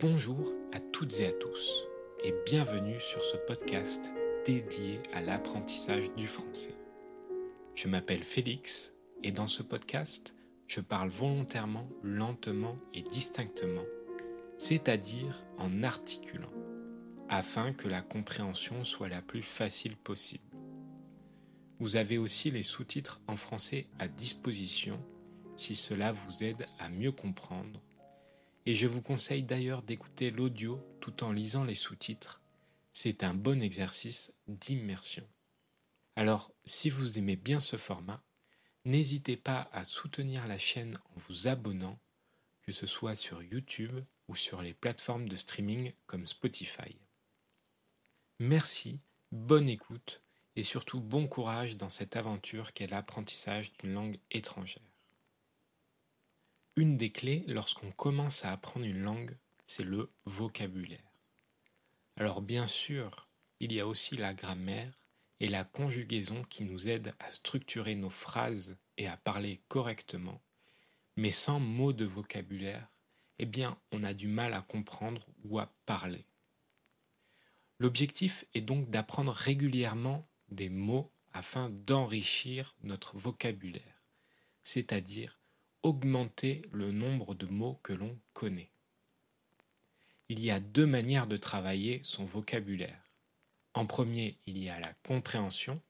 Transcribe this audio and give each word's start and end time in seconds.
Bonjour 0.00 0.52
à 0.72 0.78
toutes 0.78 1.18
et 1.18 1.26
à 1.26 1.32
tous 1.32 1.82
et 2.22 2.32
bienvenue 2.46 3.00
sur 3.00 3.24
ce 3.24 3.36
podcast 3.36 4.12
dédié 4.46 5.00
à 5.12 5.20
l'apprentissage 5.20 6.14
du 6.14 6.28
français. 6.28 6.76
Je 7.74 7.88
m'appelle 7.88 8.22
Félix 8.22 8.92
et 9.24 9.32
dans 9.32 9.48
ce 9.48 9.64
podcast, 9.64 10.36
je 10.68 10.80
parle 10.80 11.08
volontairement 11.08 11.84
lentement 12.04 12.76
et 12.94 13.02
distinctement, 13.02 13.86
c'est-à-dire 14.56 15.44
en 15.58 15.82
articulant, 15.82 16.52
afin 17.28 17.72
que 17.72 17.88
la 17.88 18.02
compréhension 18.02 18.84
soit 18.84 19.08
la 19.08 19.20
plus 19.20 19.42
facile 19.42 19.96
possible. 19.96 20.44
Vous 21.80 21.96
avez 21.96 22.18
aussi 22.18 22.52
les 22.52 22.62
sous-titres 22.62 23.20
en 23.26 23.34
français 23.34 23.88
à 23.98 24.06
disposition 24.06 25.00
si 25.56 25.74
cela 25.74 26.12
vous 26.12 26.44
aide 26.44 26.68
à 26.78 26.88
mieux 26.88 27.10
comprendre. 27.10 27.80
Et 28.66 28.74
je 28.74 28.86
vous 28.86 29.02
conseille 29.02 29.42
d'ailleurs 29.42 29.82
d'écouter 29.82 30.30
l'audio 30.30 30.80
tout 31.00 31.24
en 31.24 31.32
lisant 31.32 31.64
les 31.64 31.74
sous-titres. 31.74 32.40
C'est 32.92 33.24
un 33.24 33.34
bon 33.34 33.62
exercice 33.62 34.34
d'immersion. 34.46 35.26
Alors, 36.16 36.52
si 36.64 36.90
vous 36.90 37.18
aimez 37.18 37.36
bien 37.36 37.60
ce 37.60 37.76
format, 37.76 38.22
n'hésitez 38.84 39.36
pas 39.36 39.68
à 39.72 39.84
soutenir 39.84 40.46
la 40.46 40.58
chaîne 40.58 40.98
en 41.14 41.20
vous 41.20 41.46
abonnant, 41.46 41.98
que 42.62 42.72
ce 42.72 42.86
soit 42.86 43.14
sur 43.14 43.42
YouTube 43.42 44.04
ou 44.26 44.34
sur 44.34 44.60
les 44.62 44.74
plateformes 44.74 45.28
de 45.28 45.36
streaming 45.36 45.92
comme 46.06 46.26
Spotify. 46.26 46.98
Merci, 48.40 49.00
bonne 49.32 49.68
écoute 49.68 50.22
et 50.56 50.62
surtout 50.62 51.00
bon 51.00 51.28
courage 51.28 51.76
dans 51.76 51.90
cette 51.90 52.16
aventure 52.16 52.72
qu'est 52.72 52.88
l'apprentissage 52.88 53.72
d'une 53.78 53.94
langue 53.94 54.18
étrangère. 54.30 54.82
Une 56.78 56.96
des 56.96 57.10
clés 57.10 57.42
lorsqu'on 57.48 57.90
commence 57.90 58.44
à 58.44 58.52
apprendre 58.52 58.86
une 58.86 59.02
langue, 59.02 59.36
c'est 59.66 59.82
le 59.82 60.12
vocabulaire. 60.26 61.10
Alors 62.14 62.40
bien 62.40 62.68
sûr, 62.68 63.28
il 63.58 63.72
y 63.72 63.80
a 63.80 63.86
aussi 63.88 64.16
la 64.16 64.32
grammaire 64.32 64.96
et 65.40 65.48
la 65.48 65.64
conjugaison 65.64 66.40
qui 66.42 66.62
nous 66.62 66.88
aident 66.88 67.16
à 67.18 67.32
structurer 67.32 67.96
nos 67.96 68.10
phrases 68.10 68.76
et 68.96 69.08
à 69.08 69.16
parler 69.16 69.60
correctement, 69.66 70.40
mais 71.16 71.32
sans 71.32 71.58
mots 71.58 71.92
de 71.92 72.04
vocabulaire, 72.04 72.86
eh 73.40 73.46
bien 73.46 73.76
on 73.90 74.04
a 74.04 74.14
du 74.14 74.28
mal 74.28 74.54
à 74.54 74.62
comprendre 74.62 75.26
ou 75.42 75.58
à 75.58 75.74
parler. 75.84 76.26
L'objectif 77.80 78.44
est 78.54 78.60
donc 78.60 78.88
d'apprendre 78.88 79.32
régulièrement 79.32 80.28
des 80.48 80.68
mots 80.68 81.10
afin 81.32 81.70
d'enrichir 81.70 82.76
notre 82.84 83.18
vocabulaire, 83.18 84.04
c'est-à-dire 84.62 85.37
augmenter 85.82 86.62
le 86.72 86.92
nombre 86.92 87.34
de 87.34 87.46
mots 87.46 87.78
que 87.82 87.92
l'on 87.92 88.18
connaît. 88.32 88.70
Il 90.28 90.40
y 90.40 90.50
a 90.50 90.60
deux 90.60 90.86
manières 90.86 91.26
de 91.26 91.36
travailler 91.36 92.00
son 92.02 92.24
vocabulaire. 92.24 93.02
En 93.74 93.86
premier, 93.86 94.36
il 94.46 94.58
y 94.58 94.68
a 94.68 94.80
la 94.80 94.92
compréhension, 95.04 95.80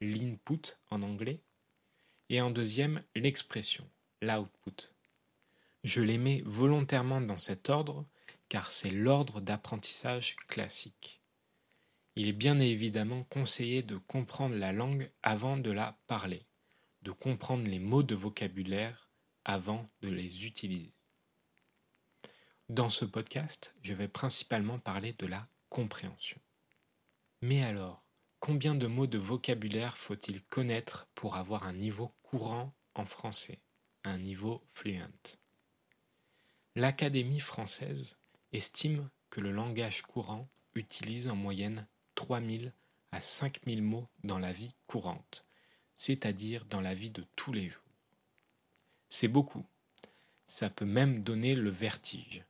l'input 0.00 0.76
en 0.90 1.02
anglais, 1.02 1.40
et 2.30 2.40
en 2.40 2.50
deuxième, 2.50 3.02
l'expression, 3.14 3.88
l'output. 4.22 4.90
Je 5.84 6.00
les 6.00 6.18
mets 6.18 6.42
volontairement 6.46 7.20
dans 7.20 7.38
cet 7.38 7.70
ordre 7.70 8.06
car 8.48 8.70
c'est 8.70 8.90
l'ordre 8.90 9.40
d'apprentissage 9.40 10.36
classique 10.48 11.20
il 12.16 12.28
est 12.28 12.32
bien 12.32 12.60
évidemment 12.60 13.24
conseillé 13.24 13.82
de 13.82 13.96
comprendre 13.96 14.54
la 14.54 14.72
langue 14.72 15.10
avant 15.22 15.56
de 15.56 15.72
la 15.72 15.98
parler, 16.06 16.46
de 17.02 17.10
comprendre 17.10 17.68
les 17.68 17.80
mots 17.80 18.04
de 18.04 18.14
vocabulaire 18.14 19.03
avant 19.44 19.88
de 20.02 20.08
les 20.08 20.46
utiliser. 20.46 20.92
Dans 22.68 22.90
ce 22.90 23.04
podcast, 23.04 23.74
je 23.82 23.92
vais 23.92 24.08
principalement 24.08 24.78
parler 24.78 25.12
de 25.14 25.26
la 25.26 25.46
compréhension. 25.68 26.40
Mais 27.42 27.62
alors, 27.62 28.02
combien 28.40 28.74
de 28.74 28.86
mots 28.86 29.06
de 29.06 29.18
vocabulaire 29.18 29.98
faut-il 29.98 30.42
connaître 30.44 31.08
pour 31.14 31.36
avoir 31.36 31.66
un 31.66 31.74
niveau 31.74 32.10
courant 32.22 32.74
en 32.94 33.04
français, 33.04 33.60
un 34.02 34.16
niveau 34.16 34.62
fluent? 34.72 35.38
L'Académie 36.74 37.40
française 37.40 38.18
estime 38.52 39.10
que 39.28 39.40
le 39.40 39.52
langage 39.52 40.02
courant 40.02 40.48
utilise 40.74 41.28
en 41.28 41.36
moyenne 41.36 41.86
3000 42.14 42.72
à 43.12 43.20
5000 43.20 43.82
mots 43.82 44.08
dans 44.24 44.38
la 44.38 44.52
vie 44.52 44.74
courante, 44.86 45.46
c'est-à-dire 45.96 46.64
dans 46.64 46.80
la 46.80 46.94
vie 46.94 47.10
de 47.10 47.24
tous 47.36 47.52
les 47.52 47.68
jours. 47.68 47.83
C'est 49.08 49.28
beaucoup. 49.28 49.64
Ça 50.46 50.70
peut 50.70 50.84
même 50.84 51.22
donner 51.22 51.54
le 51.54 51.70
vertige. 51.70 52.44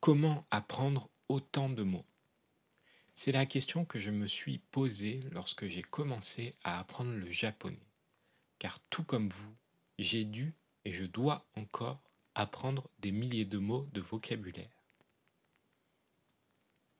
Comment 0.00 0.46
apprendre 0.50 1.10
autant 1.28 1.68
de 1.68 1.82
mots? 1.82 2.06
C'est 3.14 3.32
la 3.32 3.46
question 3.46 3.84
que 3.84 3.98
je 3.98 4.10
me 4.10 4.26
suis 4.26 4.58
posée 4.58 5.20
lorsque 5.32 5.66
j'ai 5.66 5.82
commencé 5.82 6.54
à 6.64 6.78
apprendre 6.78 7.12
le 7.12 7.30
japonais. 7.30 7.86
Car 8.58 8.80
tout 8.88 9.04
comme 9.04 9.28
vous, 9.28 9.54
j'ai 9.98 10.24
dû 10.24 10.54
et 10.84 10.92
je 10.92 11.04
dois 11.04 11.46
encore 11.54 12.00
apprendre 12.34 12.88
des 12.98 13.12
milliers 13.12 13.44
de 13.44 13.58
mots 13.58 13.86
de 13.92 14.00
vocabulaire. 14.00 14.84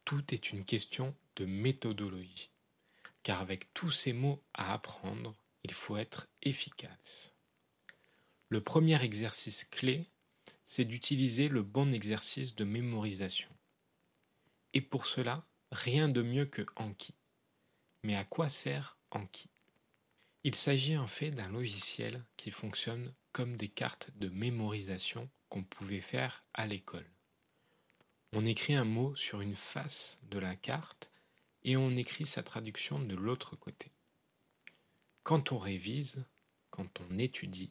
Tout 0.04 0.34
est 0.34 0.52
une 0.52 0.64
question 0.64 1.14
de 1.36 1.46
méthodologie, 1.46 2.50
car 3.22 3.40
avec 3.40 3.72
tous 3.72 3.90
ces 3.90 4.12
mots 4.12 4.42
à 4.54 4.74
apprendre, 4.74 5.34
il 5.62 5.72
faut 5.72 5.96
être 5.96 6.26
efficace. 6.42 7.32
Le 8.52 8.60
premier 8.60 9.00
exercice 9.04 9.62
clé, 9.62 10.10
c'est 10.64 10.84
d'utiliser 10.84 11.48
le 11.48 11.62
bon 11.62 11.92
exercice 11.92 12.56
de 12.56 12.64
mémorisation. 12.64 13.48
Et 14.74 14.80
pour 14.80 15.06
cela, 15.06 15.46
rien 15.70 16.08
de 16.08 16.20
mieux 16.20 16.46
que 16.46 16.66
Anki. 16.74 17.14
Mais 18.02 18.16
à 18.16 18.24
quoi 18.24 18.48
sert 18.48 18.98
Anki? 19.12 19.48
Il 20.42 20.56
s'agit 20.56 20.96
en 20.96 21.06
fait 21.06 21.30
d'un 21.30 21.48
logiciel 21.48 22.24
qui 22.36 22.50
fonctionne 22.50 23.14
comme 23.30 23.54
des 23.54 23.68
cartes 23.68 24.10
de 24.16 24.28
mémorisation 24.28 25.30
qu'on 25.48 25.62
pouvait 25.62 26.00
faire 26.00 26.44
à 26.52 26.66
l'école. 26.66 27.08
On 28.32 28.44
écrit 28.44 28.74
un 28.74 28.84
mot 28.84 29.14
sur 29.14 29.42
une 29.42 29.54
face 29.54 30.18
de 30.22 30.40
la 30.40 30.56
carte 30.56 31.12
et 31.62 31.76
on 31.76 31.96
écrit 31.96 32.26
sa 32.26 32.42
traduction 32.42 32.98
de 32.98 33.14
l'autre 33.14 33.54
côté. 33.54 33.92
Quand 35.22 35.52
on 35.52 35.58
révise, 35.58 36.24
quand 36.70 37.00
on 37.00 37.16
étudie, 37.16 37.70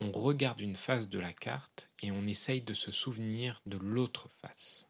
on 0.00 0.12
regarde 0.12 0.60
une 0.60 0.76
face 0.76 1.08
de 1.08 1.18
la 1.18 1.32
carte 1.32 1.90
et 2.02 2.10
on 2.10 2.26
essaye 2.26 2.62
de 2.62 2.74
se 2.74 2.90
souvenir 2.90 3.60
de 3.66 3.76
l'autre 3.76 4.28
face. 4.40 4.88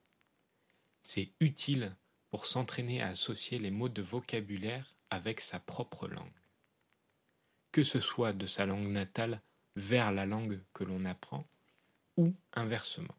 C'est 1.02 1.32
utile 1.40 1.96
pour 2.30 2.46
s'entraîner 2.46 3.02
à 3.02 3.08
associer 3.08 3.58
les 3.58 3.70
mots 3.70 3.88
de 3.88 4.02
vocabulaire 4.02 4.94
avec 5.10 5.40
sa 5.40 5.58
propre 5.58 6.06
langue. 6.06 6.30
Que 7.72 7.82
ce 7.82 8.00
soit 8.00 8.32
de 8.32 8.46
sa 8.46 8.66
langue 8.66 8.88
natale 8.88 9.42
vers 9.76 10.12
la 10.12 10.26
langue 10.26 10.60
que 10.72 10.84
l'on 10.84 11.04
apprend, 11.04 11.46
ou 12.16 12.34
inversement. 12.52 13.14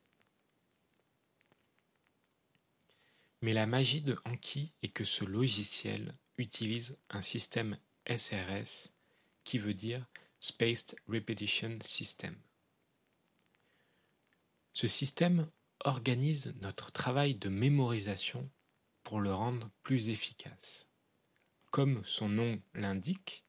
Mais 3.41 3.53
la 3.53 3.65
magie 3.65 4.01
de 4.01 4.17
Anki 4.25 4.71
est 4.83 4.89
que 4.89 5.03
ce 5.03 5.25
logiciel 5.25 6.13
utilise 6.37 6.97
un 7.09 7.21
système 7.21 7.77
SRS 8.07 8.91
qui 9.43 9.57
veut 9.57 9.73
dire 9.73 10.05
Spaced 10.43 10.95
Repetition 11.07 11.77
System. 11.83 12.35
Ce 14.73 14.87
système 14.87 15.47
organise 15.85 16.55
notre 16.61 16.91
travail 16.91 17.35
de 17.35 17.47
mémorisation 17.47 18.49
pour 19.03 19.19
le 19.19 19.31
rendre 19.31 19.69
plus 19.83 20.09
efficace. 20.09 20.89
Comme 21.69 22.03
son 22.05 22.27
nom 22.27 22.59
l'indique, 22.73 23.45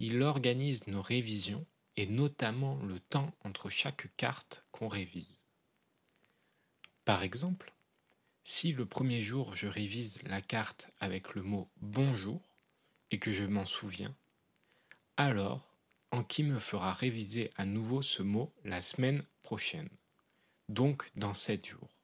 il 0.00 0.22
organise 0.22 0.86
nos 0.86 1.00
révisions 1.00 1.66
et 1.96 2.04
notamment 2.04 2.76
le 2.82 3.00
temps 3.00 3.32
entre 3.42 3.70
chaque 3.70 4.14
carte 4.18 4.66
qu'on 4.70 4.88
révise. 4.88 5.46
Par 7.06 7.22
exemple, 7.22 7.72
si 8.42 8.74
le 8.74 8.84
premier 8.84 9.22
jour 9.22 9.56
je 9.56 9.66
révise 9.66 10.22
la 10.24 10.42
carte 10.42 10.90
avec 11.00 11.34
le 11.34 11.42
mot 11.42 11.70
bonjour 11.80 12.42
et 13.10 13.18
que 13.18 13.32
je 13.32 13.44
m'en 13.44 13.64
souviens, 13.64 14.14
alors 15.16 15.73
Anki 16.14 16.44
me 16.44 16.60
fera 16.60 16.92
réviser 16.92 17.50
à 17.56 17.64
nouveau 17.64 18.00
ce 18.00 18.22
mot 18.22 18.54
la 18.62 18.80
semaine 18.80 19.24
prochaine, 19.42 19.88
donc 20.68 21.10
dans 21.16 21.34
sept 21.34 21.66
jours. 21.66 21.98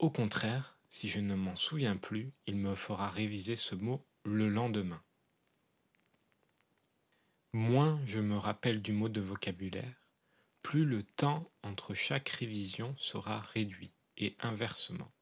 Au 0.00 0.10
contraire, 0.10 0.76
si 0.88 1.08
je 1.08 1.20
ne 1.20 1.36
m'en 1.36 1.54
souviens 1.54 1.96
plus, 1.96 2.32
il 2.48 2.56
me 2.56 2.74
fera 2.74 3.08
réviser 3.08 3.54
ce 3.54 3.76
mot 3.76 4.04
le 4.24 4.48
lendemain. 4.48 5.00
Moins 7.52 8.00
je 8.04 8.18
me 8.18 8.36
rappelle 8.36 8.82
du 8.82 8.90
mot 8.90 9.08
de 9.08 9.20
vocabulaire, 9.20 10.02
plus 10.62 10.84
le 10.84 11.04
temps 11.04 11.48
entre 11.62 11.94
chaque 11.94 12.30
révision 12.30 12.96
sera 12.98 13.42
réduit, 13.42 13.94
et 14.16 14.34
inversement. 14.40 15.12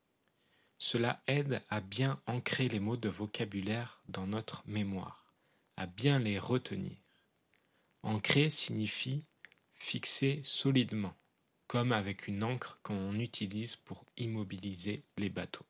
Cela 0.78 1.22
aide 1.26 1.62
à 1.68 1.82
bien 1.82 2.22
ancrer 2.26 2.70
les 2.70 2.80
mots 2.80 2.96
de 2.96 3.10
vocabulaire 3.10 4.00
dans 4.08 4.26
notre 4.26 4.62
mémoire, 4.66 5.34
à 5.76 5.84
bien 5.84 6.18
les 6.18 6.38
retenir. 6.38 7.05
Ancrer 8.06 8.50
signifie 8.50 9.24
fixer 9.74 10.40
solidement, 10.44 11.16
comme 11.66 11.90
avec 11.90 12.28
une 12.28 12.44
encre 12.44 12.78
qu'on 12.84 13.18
utilise 13.18 13.74
pour 13.74 14.06
immobiliser 14.16 15.02
les 15.16 15.28
bateaux. 15.28 15.66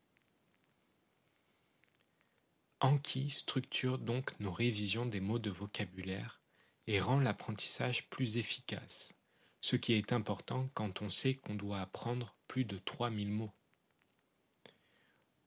Anki 2.81 3.31
structure 3.31 3.97
donc 3.97 4.39
nos 4.39 4.53
révisions 4.53 5.07
des 5.07 5.21
mots 5.21 5.39
de 5.39 5.49
vocabulaire 5.49 6.43
et 6.87 7.01
rend 7.01 7.21
l'apprentissage 7.21 8.07
plus 8.11 8.37
efficace, 8.37 9.15
ce 9.63 9.77
qui 9.77 9.95
est 9.95 10.13
important 10.13 10.69
quand 10.75 11.01
on 11.01 11.09
sait 11.09 11.37
qu'on 11.37 11.55
doit 11.55 11.81
apprendre 11.81 12.37
plus 12.49 12.67
de 12.67 12.77
3000 12.77 13.29
mots. 13.29 13.55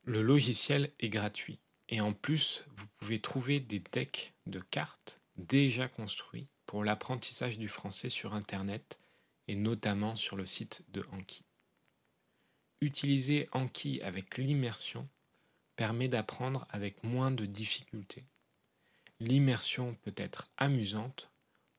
Le 0.05 0.23
logiciel 0.23 0.91
est 0.99 1.09
gratuit 1.09 1.59
et 1.87 2.01
en 2.01 2.13
plus 2.13 2.63
vous 2.75 2.87
pouvez 2.97 3.19
trouver 3.19 3.59
des 3.59 3.79
decks 3.79 4.33
de 4.47 4.59
cartes 4.59 5.21
déjà 5.37 5.87
construits 5.87 6.47
pour 6.69 6.83
l'apprentissage 6.83 7.57
du 7.57 7.67
français 7.67 8.09
sur 8.09 8.35
Internet 8.35 8.99
et 9.47 9.55
notamment 9.55 10.15
sur 10.15 10.35
le 10.35 10.45
site 10.45 10.85
de 10.93 11.03
Anki. 11.11 11.43
Utiliser 12.79 13.49
Anki 13.53 14.03
avec 14.03 14.37
l'immersion 14.37 15.09
permet 15.75 16.09
d'apprendre 16.09 16.67
avec 16.69 17.03
moins 17.03 17.31
de 17.31 17.47
difficultés. 17.47 18.23
L'immersion 19.19 19.95
peut 20.03 20.13
être 20.15 20.47
amusante, 20.57 21.31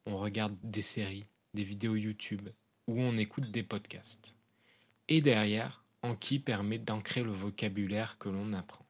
on 0.06 0.18
regarde 0.18 0.56
des 0.64 0.82
séries, 0.82 1.26
des 1.54 1.62
vidéos 1.62 1.94
YouTube 1.94 2.48
ou 2.88 3.00
on 3.00 3.16
écoute 3.16 3.48
des 3.52 3.62
podcasts. 3.62 4.34
Et 5.06 5.20
derrière, 5.20 5.84
Anki 6.02 6.40
permet 6.40 6.80
d'ancrer 6.80 7.22
le 7.22 7.30
vocabulaire 7.30 8.18
que 8.18 8.28
l'on 8.28 8.52
apprend. 8.54 8.86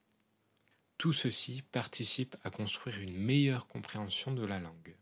Tout 0.97 1.13
ceci 1.13 1.63
participe 1.73 2.37
à 2.43 2.49
construire 2.49 3.01
une 3.01 3.19
meilleure 3.19 3.67
compréhension 3.67 4.33
de 4.33 4.47
la 4.47 4.61
langue. 4.61 4.97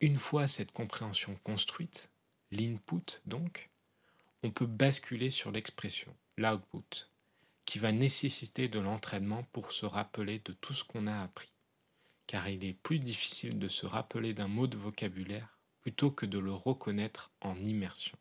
Une 0.00 0.18
fois 0.18 0.46
cette 0.46 0.72
compréhension 0.72 1.38
construite, 1.42 2.10
l'input 2.50 3.22
donc, 3.24 3.70
on 4.42 4.50
peut 4.50 4.66
basculer 4.66 5.30
sur 5.30 5.50
l'expression, 5.50 6.14
l'output, 6.36 7.08
qui 7.64 7.78
va 7.78 7.92
nécessiter 7.92 8.68
de 8.68 8.78
l'entraînement 8.78 9.42
pour 9.52 9.72
se 9.72 9.86
rappeler 9.86 10.40
de 10.40 10.52
tout 10.52 10.74
ce 10.74 10.84
qu'on 10.84 11.06
a 11.06 11.22
appris, 11.22 11.52
car 12.26 12.48
il 12.48 12.64
est 12.64 12.74
plus 12.74 12.98
difficile 12.98 13.58
de 13.58 13.68
se 13.68 13.86
rappeler 13.86 14.34
d'un 14.34 14.48
mot 14.48 14.66
de 14.66 14.76
vocabulaire 14.76 15.56
plutôt 15.80 16.10
que 16.10 16.26
de 16.26 16.38
le 16.38 16.52
reconnaître 16.52 17.30
en 17.40 17.56
immersion. 17.56 18.18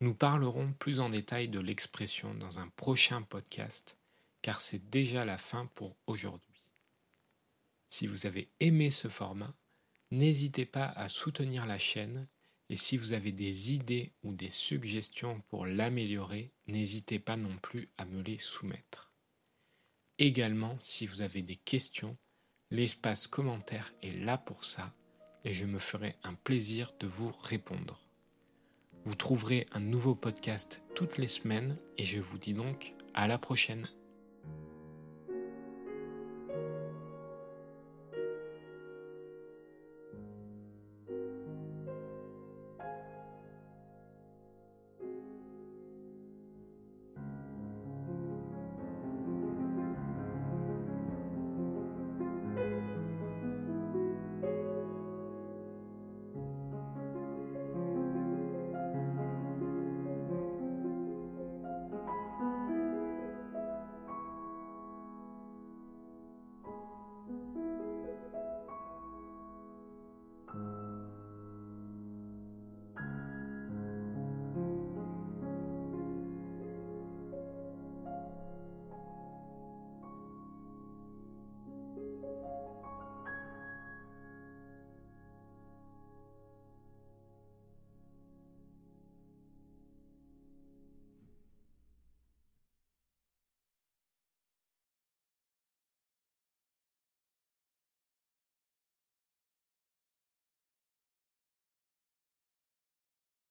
Nous 0.00 0.14
parlerons 0.14 0.72
plus 0.72 0.98
en 0.98 1.10
détail 1.10 1.48
de 1.48 1.60
l'expression 1.60 2.32
dans 2.34 2.58
un 2.58 2.68
prochain 2.68 3.22
podcast, 3.22 3.98
car 4.40 4.60
c'est 4.60 4.90
déjà 4.90 5.24
la 5.24 5.36
fin 5.36 5.66
pour 5.74 5.94
aujourd'hui. 6.06 6.51
Si 7.92 8.06
vous 8.06 8.24
avez 8.24 8.48
aimé 8.58 8.90
ce 8.90 9.08
format, 9.08 9.54
n'hésitez 10.10 10.64
pas 10.64 10.86
à 10.86 11.08
soutenir 11.08 11.66
la 11.66 11.78
chaîne 11.78 12.26
et 12.70 12.76
si 12.78 12.96
vous 12.96 13.12
avez 13.12 13.32
des 13.32 13.70
idées 13.70 14.14
ou 14.22 14.32
des 14.32 14.48
suggestions 14.48 15.42
pour 15.50 15.66
l'améliorer, 15.66 16.54
n'hésitez 16.66 17.18
pas 17.18 17.36
non 17.36 17.54
plus 17.58 17.90
à 17.98 18.06
me 18.06 18.22
les 18.22 18.38
soumettre. 18.38 19.12
Également, 20.18 20.78
si 20.80 21.06
vous 21.06 21.20
avez 21.20 21.42
des 21.42 21.56
questions, 21.56 22.16
l'espace 22.70 23.26
commentaire 23.26 23.92
est 24.02 24.12
là 24.12 24.38
pour 24.38 24.64
ça 24.64 24.94
et 25.44 25.52
je 25.52 25.66
me 25.66 25.78
ferai 25.78 26.16
un 26.22 26.32
plaisir 26.32 26.94
de 26.98 27.06
vous 27.06 27.30
répondre. 27.42 28.00
Vous 29.04 29.16
trouverez 29.16 29.66
un 29.70 29.80
nouveau 29.80 30.14
podcast 30.14 30.80
toutes 30.94 31.18
les 31.18 31.28
semaines 31.28 31.76
et 31.98 32.06
je 32.06 32.20
vous 32.20 32.38
dis 32.38 32.54
donc 32.54 32.94
à 33.12 33.28
la 33.28 33.36
prochaine. 33.36 33.86